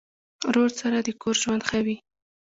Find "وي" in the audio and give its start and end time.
1.85-1.97